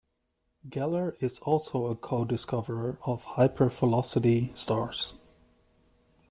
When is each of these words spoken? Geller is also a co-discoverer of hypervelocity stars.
Geller 0.67 1.13
is 1.21 1.37
also 1.43 1.85
a 1.85 1.95
co-discoverer 1.95 2.97
of 3.03 3.23
hypervelocity 3.23 4.57
stars. 4.57 5.13